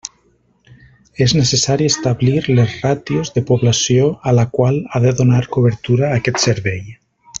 És 1.25 1.33
necessari 1.39 1.89
establir 1.93 2.33
les 2.59 2.73
ràtios 2.87 3.31
de 3.35 3.43
població 3.51 4.09
a 4.33 4.35
la 4.39 4.47
qual 4.57 4.81
ha 4.95 5.03
de 5.05 5.13
donar 5.21 5.43
cobertura 5.59 6.11
aquest 6.17 6.43
servei. 6.47 6.83